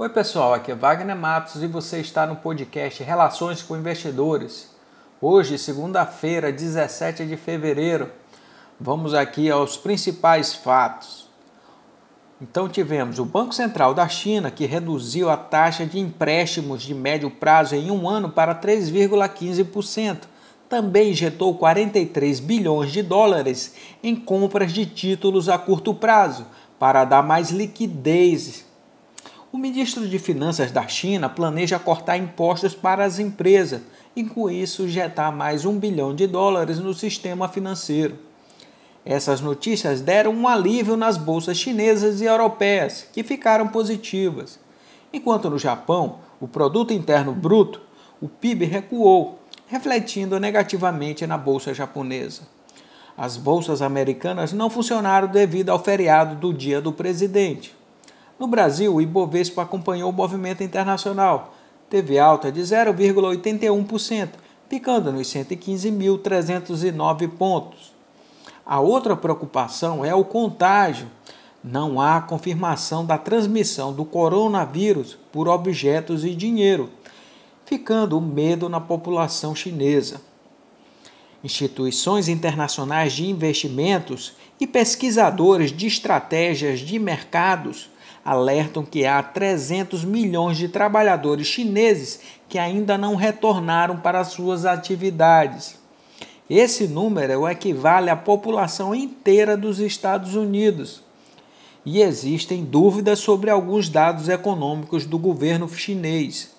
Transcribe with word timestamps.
Oi, 0.00 0.08
pessoal, 0.08 0.54
aqui 0.54 0.70
é 0.70 0.76
Wagner 0.76 1.16
Matos 1.16 1.60
e 1.60 1.66
você 1.66 1.98
está 1.98 2.24
no 2.24 2.36
podcast 2.36 3.02
Relações 3.02 3.64
com 3.64 3.76
Investidores. 3.76 4.70
Hoje, 5.20 5.58
segunda-feira, 5.58 6.52
17 6.52 7.26
de 7.26 7.36
fevereiro, 7.36 8.08
vamos 8.78 9.12
aqui 9.12 9.50
aos 9.50 9.76
principais 9.76 10.54
fatos. 10.54 11.28
Então, 12.40 12.68
tivemos 12.68 13.18
o 13.18 13.24
Banco 13.24 13.52
Central 13.52 13.92
da 13.92 14.06
China 14.06 14.52
que 14.52 14.66
reduziu 14.66 15.28
a 15.28 15.36
taxa 15.36 15.84
de 15.84 15.98
empréstimos 15.98 16.84
de 16.84 16.94
médio 16.94 17.28
prazo 17.28 17.74
em 17.74 17.90
um 17.90 18.08
ano 18.08 18.28
para 18.28 18.54
3,15%. 18.54 20.28
Também 20.68 21.10
injetou 21.10 21.58
43 21.58 22.38
bilhões 22.38 22.92
de 22.92 23.02
dólares 23.02 23.74
em 24.00 24.14
compras 24.14 24.72
de 24.72 24.86
títulos 24.86 25.48
a 25.48 25.58
curto 25.58 25.92
prazo 25.92 26.46
para 26.78 27.04
dar 27.04 27.24
mais 27.24 27.50
liquidez 27.50 28.68
o 29.50 29.56
ministro 29.56 30.06
de 30.06 30.18
Finanças 30.18 30.70
da 30.70 30.86
China 30.86 31.28
planeja 31.28 31.78
cortar 31.78 32.18
impostos 32.18 32.74
para 32.74 33.04
as 33.04 33.18
empresas 33.18 33.80
e, 34.14 34.22
com 34.22 34.50
isso, 34.50 34.82
injetar 34.82 35.34
mais 35.34 35.64
um 35.64 35.78
bilhão 35.78 36.14
de 36.14 36.26
dólares 36.26 36.78
no 36.78 36.92
sistema 36.92 37.48
financeiro. 37.48 38.18
Essas 39.06 39.40
notícias 39.40 40.02
deram 40.02 40.32
um 40.32 40.46
alívio 40.46 40.96
nas 40.96 41.16
bolsas 41.16 41.56
chinesas 41.56 42.20
e 42.20 42.26
europeias, 42.26 43.06
que 43.10 43.22
ficaram 43.22 43.68
positivas. 43.68 44.60
Enquanto 45.10 45.48
no 45.48 45.58
Japão, 45.58 46.18
o 46.38 46.46
produto 46.46 46.92
interno 46.92 47.32
bruto, 47.32 47.80
o 48.20 48.28
PIB 48.28 48.66
recuou, 48.66 49.38
refletindo 49.66 50.38
negativamente 50.38 51.26
na 51.26 51.38
bolsa 51.38 51.72
japonesa. 51.72 52.42
As 53.16 53.38
bolsas 53.38 53.80
americanas 53.80 54.52
não 54.52 54.68
funcionaram 54.68 55.26
devido 55.26 55.70
ao 55.70 55.82
feriado 55.82 56.34
do 56.34 56.52
Dia 56.52 56.80
do 56.80 56.92
Presidente. 56.92 57.77
No 58.38 58.46
Brasil, 58.46 58.94
o 58.94 59.00
Ibovespa 59.00 59.62
acompanhou 59.62 60.10
o 60.10 60.12
movimento 60.12 60.62
internacional, 60.62 61.54
teve 61.90 62.20
alta 62.20 62.52
de 62.52 62.60
0,81%, 62.60 64.28
ficando 64.68 65.10
nos 65.10 65.26
115.309 65.28 67.28
pontos. 67.30 67.92
A 68.64 68.78
outra 68.78 69.16
preocupação 69.16 70.04
é 70.04 70.14
o 70.14 70.24
contágio. 70.24 71.08
Não 71.64 72.00
há 72.00 72.20
confirmação 72.20 73.04
da 73.04 73.18
transmissão 73.18 73.92
do 73.92 74.04
coronavírus 74.04 75.18
por 75.32 75.48
objetos 75.48 76.24
e 76.24 76.32
dinheiro, 76.32 76.88
ficando 77.64 78.16
o 78.16 78.20
medo 78.20 78.68
na 78.68 78.80
população 78.80 79.52
chinesa. 79.54 80.20
Instituições 81.42 82.28
internacionais 82.28 83.14
de 83.14 83.28
investimentos 83.28 84.34
e 84.60 84.66
pesquisadores 84.66 85.72
de 85.72 85.88
estratégias 85.88 86.78
de 86.80 86.98
mercados 86.98 87.88
alertam 88.28 88.84
que 88.84 89.06
há 89.06 89.22
300 89.22 90.04
milhões 90.04 90.58
de 90.58 90.68
trabalhadores 90.68 91.46
chineses 91.46 92.20
que 92.46 92.58
ainda 92.58 92.98
não 92.98 93.14
retornaram 93.14 93.96
para 94.00 94.22
suas 94.22 94.66
atividades. 94.66 95.78
Esse 96.48 96.86
número 96.86 97.48
equivale 97.48 98.10
à 98.10 98.16
população 98.16 98.94
inteira 98.94 99.56
dos 99.56 99.80
Estados 99.80 100.34
Unidos. 100.34 101.02
E 101.86 102.02
existem 102.02 102.66
dúvidas 102.66 103.18
sobre 103.18 103.48
alguns 103.48 103.88
dados 103.88 104.28
econômicos 104.28 105.06
do 105.06 105.18
governo 105.18 105.66
chinês. 105.66 106.54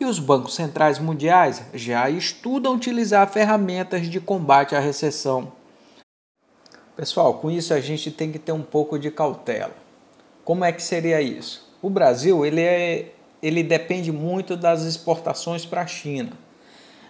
E 0.00 0.06
os 0.06 0.18
bancos 0.18 0.54
centrais 0.54 0.98
mundiais 0.98 1.64
já 1.74 2.08
estudam 2.08 2.74
utilizar 2.74 3.30
ferramentas 3.30 4.08
de 4.08 4.20
combate 4.20 4.74
à 4.74 4.80
recessão. 4.80 5.52
Pessoal, 6.96 7.34
com 7.34 7.50
isso 7.50 7.74
a 7.74 7.80
gente 7.80 8.10
tem 8.10 8.32
que 8.32 8.38
ter 8.38 8.52
um 8.52 8.62
pouco 8.62 8.98
de 8.98 9.10
cautela. 9.10 9.87
Como 10.48 10.64
é 10.64 10.72
que 10.72 10.82
seria 10.82 11.20
isso? 11.20 11.62
O 11.82 11.90
Brasil 11.90 12.46
ele, 12.46 12.62
é, 12.62 13.12
ele 13.42 13.62
depende 13.62 14.10
muito 14.10 14.56
das 14.56 14.80
exportações 14.80 15.66
para 15.66 15.82
a 15.82 15.86
China. 15.86 16.32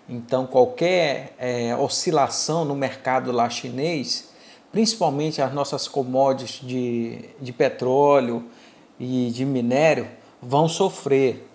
Então, 0.08 0.44
qualquer 0.44 1.36
é, 1.38 1.72
oscilação 1.76 2.64
no 2.64 2.74
mercado 2.74 3.30
lá 3.30 3.48
chinês, 3.48 4.30
principalmente 4.72 5.40
as 5.40 5.54
nossas 5.54 5.86
commodities 5.86 6.66
de, 6.66 7.26
de 7.40 7.52
petróleo 7.52 8.44
e 8.98 9.30
de 9.30 9.44
minério, 9.44 10.08
vão 10.42 10.68
sofrer. 10.68 11.48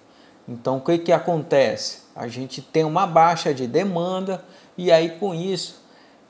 Então, 0.47 0.78
o 0.78 0.80
que, 0.80 0.97
que 0.97 1.12
acontece? 1.12 2.03
A 2.16 2.30
gente 2.30 2.62
tem 2.62 2.86
uma 2.86 3.06
baixa 3.06 3.53
de 3.53 3.68
demanda 3.68 4.41
e 4.78 4.90
aí 4.90 5.18
com 5.19 5.36
isso 5.36 5.84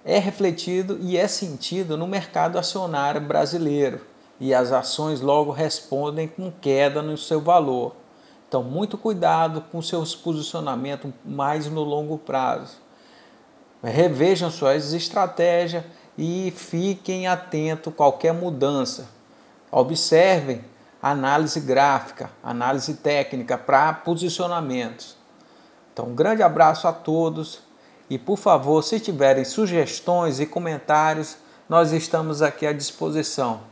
é 0.03 0.17
refletido 0.17 0.97
e 1.00 1.16
é 1.16 1.27
sentido 1.27 1.95
no 1.95 2.07
mercado 2.07 2.57
acionário 2.57 3.22
brasileiro 3.22 4.12
e 4.43 4.53
as 4.53 4.73
ações 4.73 5.21
logo 5.21 5.51
respondem 5.51 6.27
com 6.27 6.51
queda 6.51 7.01
no 7.01 7.17
seu 7.17 7.39
valor. 7.39 7.95
Então, 8.45 8.61
muito 8.61 8.97
cuidado 8.97 9.61
com 9.71 9.81
seus 9.81 10.17
posicionamentos 10.17 11.09
mais 11.23 11.67
no 11.67 11.81
longo 11.81 12.17
prazo. 12.17 12.75
Revejam 13.81 14.51
suas 14.51 14.91
estratégias 14.91 15.85
e 16.17 16.53
fiquem 16.57 17.25
atentos 17.25 17.93
a 17.93 17.95
qualquer 17.95 18.33
mudança. 18.33 19.07
Observem 19.71 20.61
análise 21.01 21.61
gráfica, 21.61 22.29
análise 22.43 22.95
técnica 22.95 23.57
para 23.57 23.93
posicionamentos. 23.93 25.15
Então, 25.93 26.07
um 26.07 26.15
grande 26.15 26.43
abraço 26.43 26.85
a 26.85 26.91
todos 26.91 27.61
e, 28.09 28.17
por 28.17 28.37
favor, 28.37 28.83
se 28.83 28.99
tiverem 28.99 29.45
sugestões 29.45 30.41
e 30.41 30.45
comentários, 30.45 31.37
nós 31.69 31.93
estamos 31.93 32.41
aqui 32.41 32.67
à 32.67 32.73
disposição. 32.73 33.71